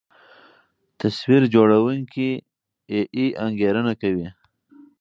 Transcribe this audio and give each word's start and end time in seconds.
تصویر 0.99 1.43
جوړوونکی 1.53 2.29
اې 2.91 2.99
ای 3.17 3.27
انګېرنه 3.45 3.93
کوي. 4.01 4.27